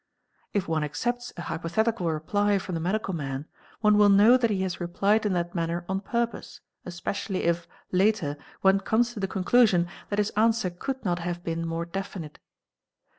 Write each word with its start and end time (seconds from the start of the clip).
If 0.51 0.67
one 0.67 0.83
accepts 0.83 1.29
a_ 1.37 1.41
hypothetical 1.43 2.11
reply 2.11 2.57
from 2.57 2.73
the 2.73 2.81
medical 2.81 3.13
man, 3.13 3.45
one 3.81 3.99
will 3.99 4.09
know 4.09 4.35
that 4.35 4.49
he 4.49 4.63
has 4.63 4.79
replied 4.81 5.27
in 5.27 5.33
that 5.33 5.53
manner 5.53 5.85
on 5.87 5.99
purpose, 6.01 6.59
especially 6.85 7.43
if, 7.43 7.67
later, 7.91 8.35
one 8.61 8.79
comes 8.79 9.13
to 9.13 9.19
the 9.19 9.27
conclusion 9.27 9.87
that 10.09 10.17
his 10.17 10.31
answer 10.31 10.71
could 10.71 11.05
not 11.05 11.19
have 11.19 11.43
been 11.43 11.67
more 11.67 11.85
definite. 11.85 12.39